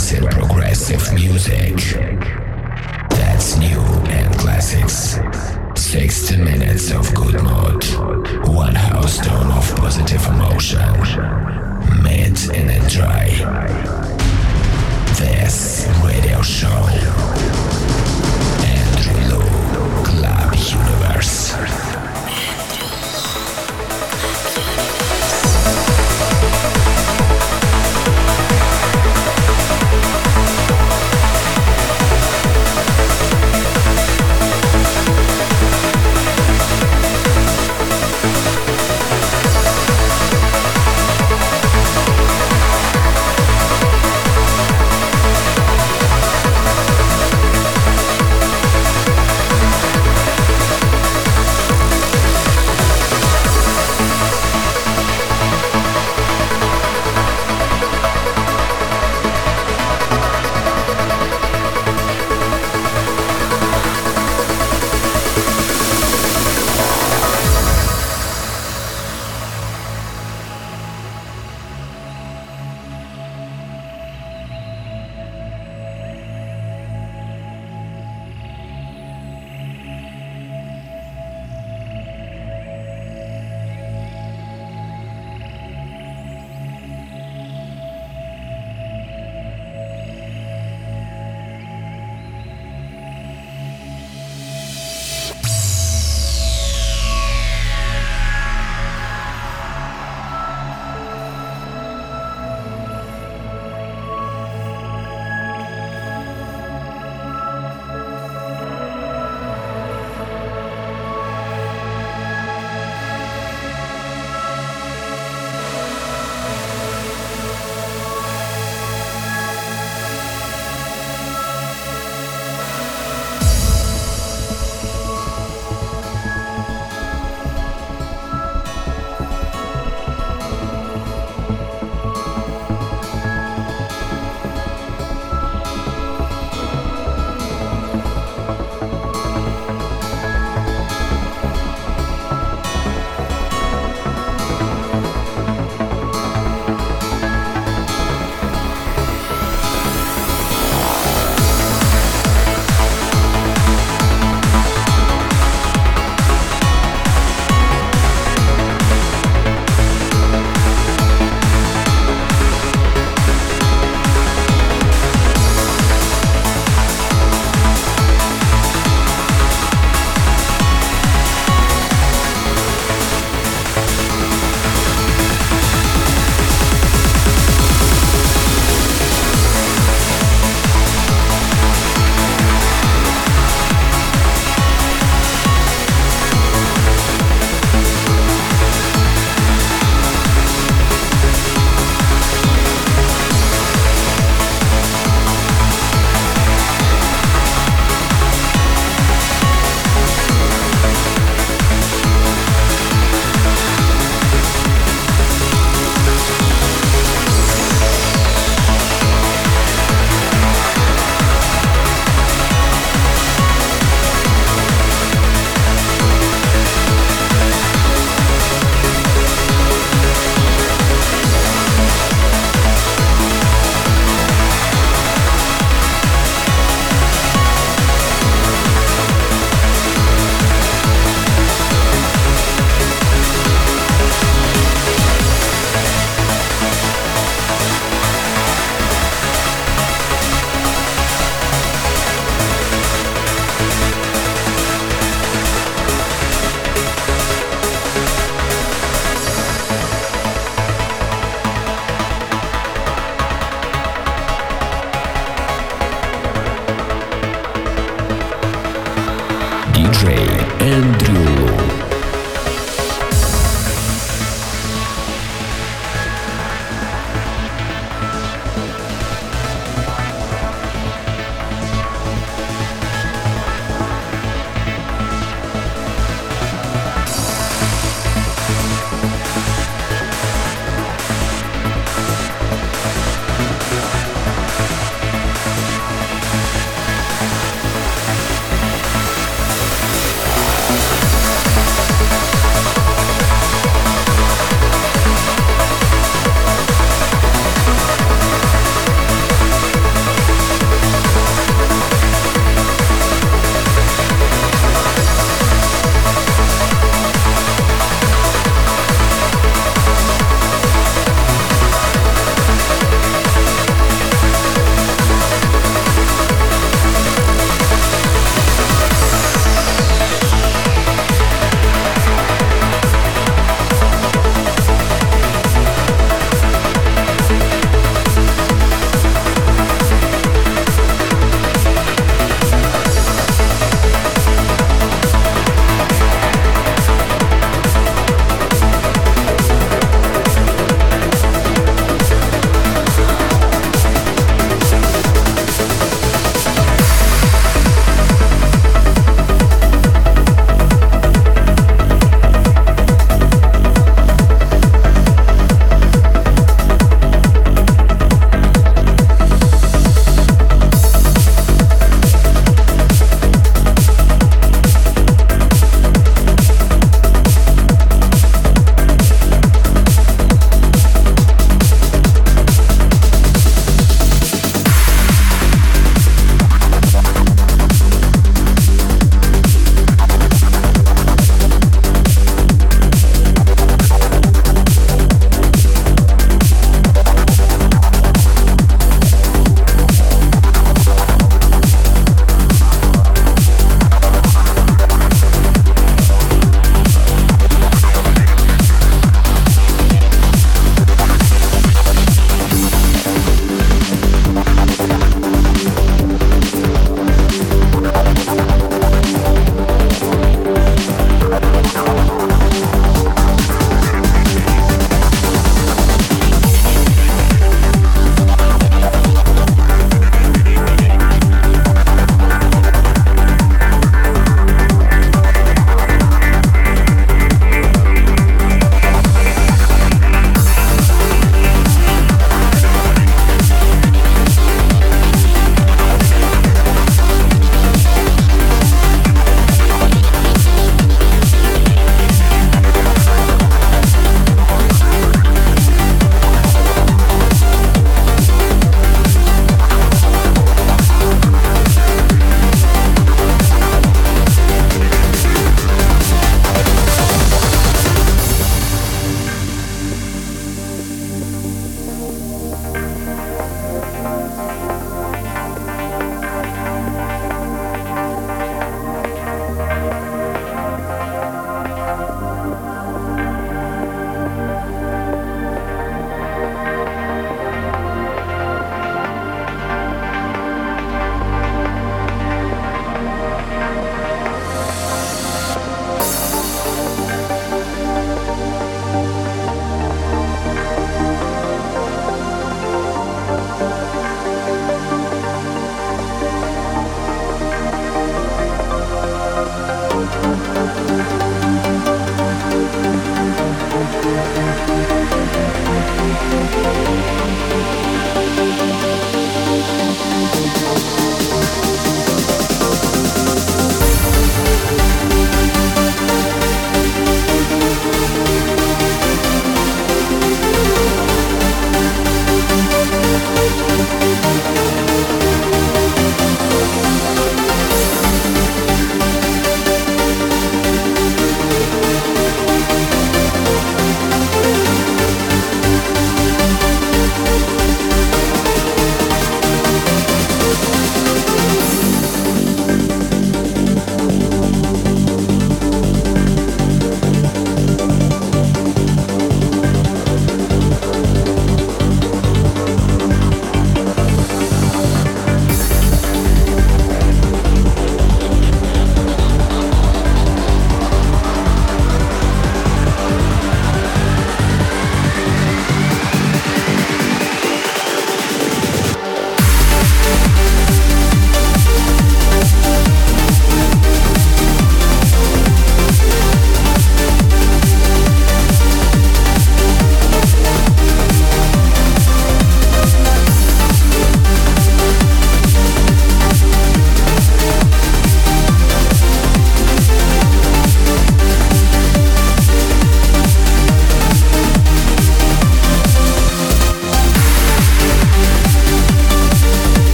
and 0.00 0.26
progressive 0.30 1.12
music. 1.12 1.76
That's 3.10 3.58
new 3.58 3.80
and 4.08 4.34
classics. 4.38 5.18
60 5.74 6.36
minutes 6.38 6.90
of 6.90 7.14
good 7.14 7.34
mood. 7.42 7.84
One 8.48 8.74
house 8.74 9.18
tone 9.18 9.52
of 9.52 9.76
positive 9.76 10.24
emotion. 10.26 10.80
Mid 12.02 12.38
and 12.56 12.88
dry. 12.88 13.28
This 15.18 15.86
radio 16.02 16.40
show. 16.40 16.80
Andrew 18.64 19.36
Lu, 19.36 19.42
Club 20.02 20.54
Universe. 20.54 21.99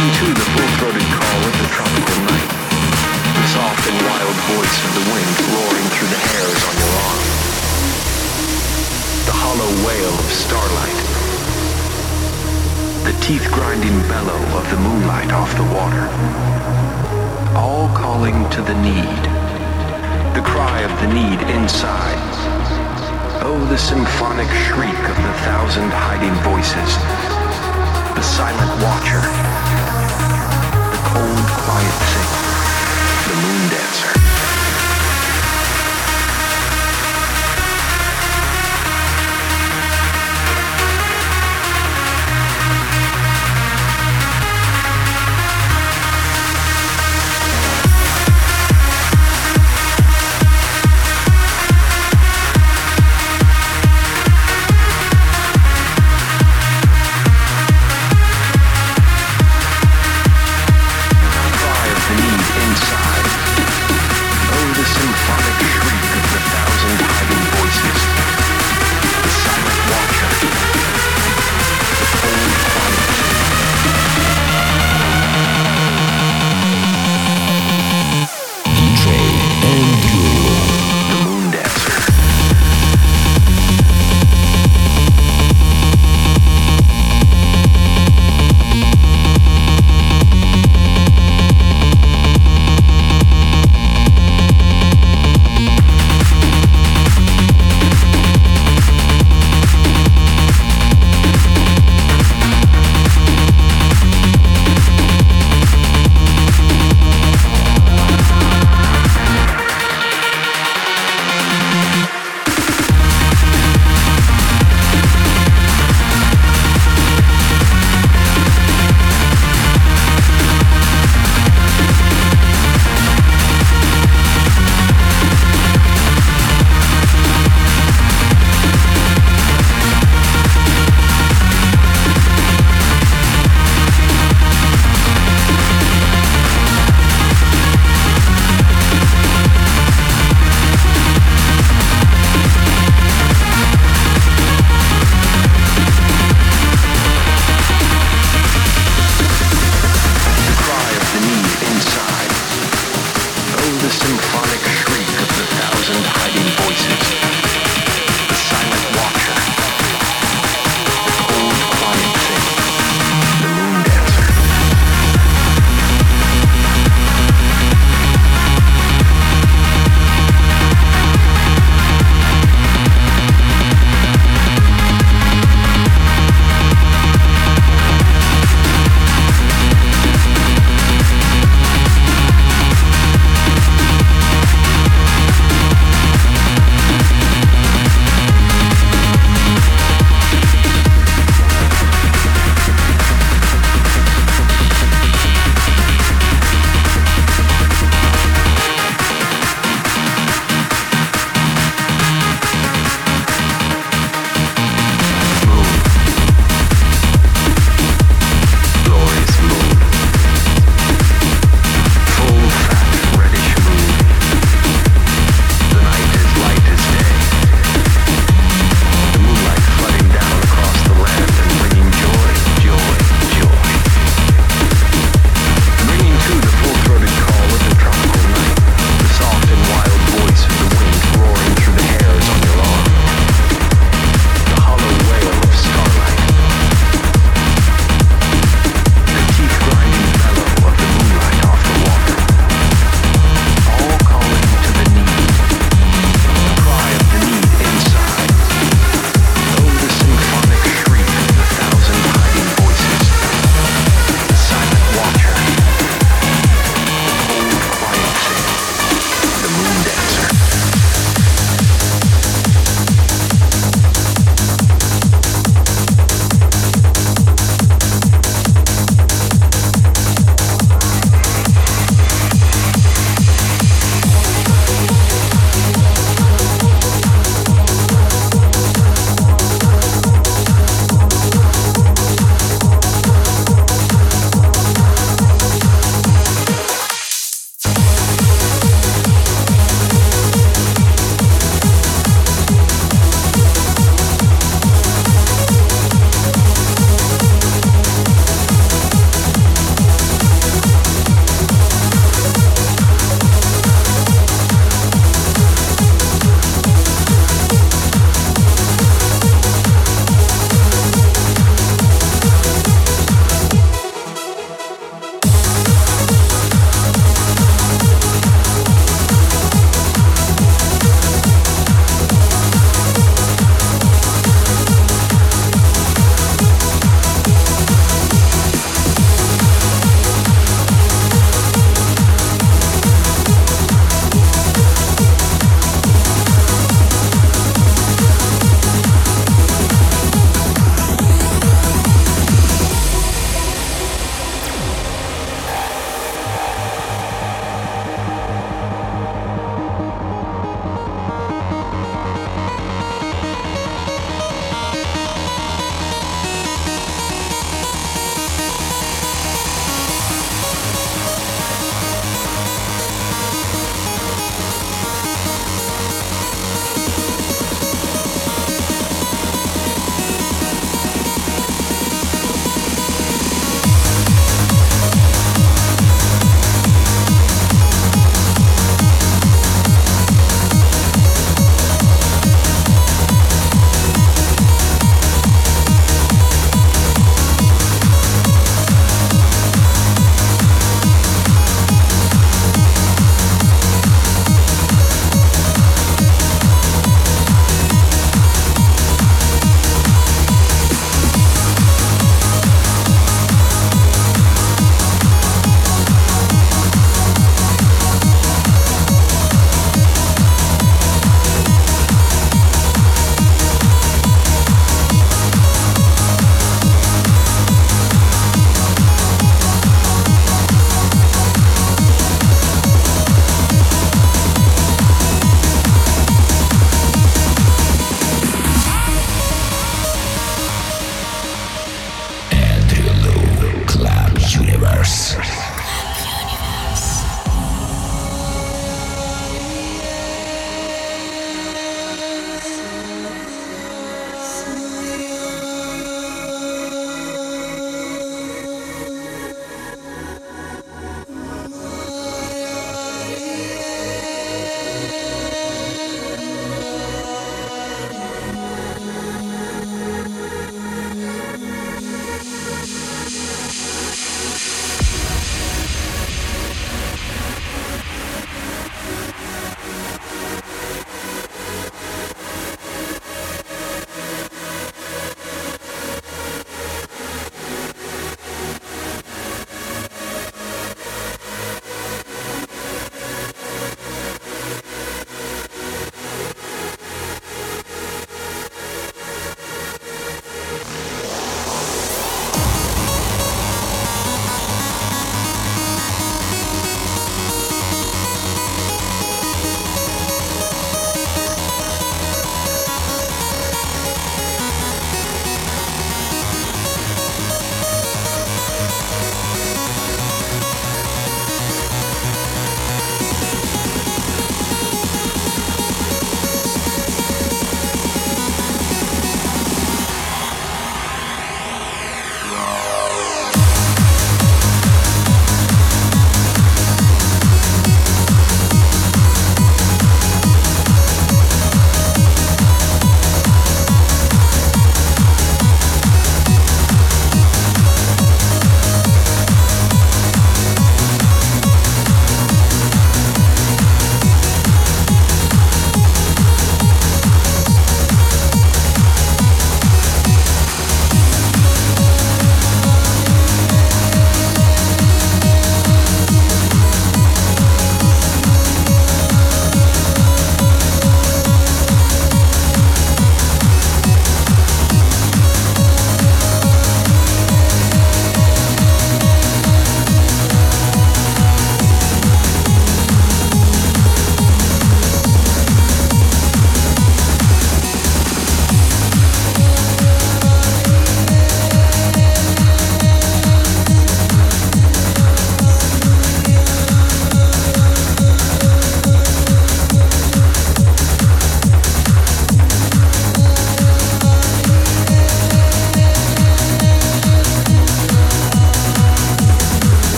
Listen 0.00 0.24
to 0.24 0.32
the 0.32 0.48
full-throated 0.56 1.08
call 1.12 1.40
of 1.44 1.54
the 1.60 1.68
tropical 1.76 2.16
night. 2.24 2.50
The 3.36 3.46
soft 3.52 3.84
and 3.84 4.00
wild 4.08 4.36
voice 4.48 4.78
of 4.80 4.92
the 4.96 5.04
wind 5.12 5.28
roaring 5.52 5.88
through 5.92 6.08
the 6.08 6.22
hairs 6.24 6.60
on 6.64 6.74
your 6.80 6.94
arm. 7.04 7.24
The 9.28 9.36
hollow 9.36 9.68
wail 9.84 10.14
of 10.16 10.30
starlight. 10.32 11.00
The 13.04 13.12
teeth-grinding 13.20 14.00
bellow 14.08 14.40
of 14.56 14.64
the 14.72 14.80
moonlight 14.80 15.36
off 15.36 15.52
the 15.60 15.68
water. 15.68 16.08
All 17.52 17.92
calling 17.92 18.48
to 18.56 18.62
the 18.64 18.80
need. 18.80 19.22
The 20.32 20.40
cry 20.40 20.80
of 20.80 20.96
the 21.04 21.12
need 21.12 21.44
inside. 21.60 22.24
Oh, 23.44 23.60
the 23.68 23.76
symphonic 23.76 24.48
shriek 24.64 25.02
of 25.12 25.16
the 25.20 25.34
thousand 25.44 25.92
hiding 25.92 26.32
voices. 26.40 26.96
The 28.16 28.24
silent 28.24 28.72
watcher. 28.80 29.69
Cold, 29.90 31.46
quiet 31.66 31.96
thing. 32.10 32.30
The 33.26 33.34
moon 33.42 33.70
dancer. 33.70 34.19